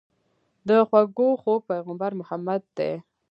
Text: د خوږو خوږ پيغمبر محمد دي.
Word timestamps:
د 0.67 0.69
خوږو 0.87 1.27
خوږ 1.41 1.59
پيغمبر 1.71 2.11
محمد 2.19 2.61
دي. 2.77 2.91